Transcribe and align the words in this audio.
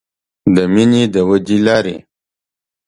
د 0.55 0.57
مینې 0.73 1.03
د 1.13 1.15
ودې 1.29 1.57
لارې 1.67 1.97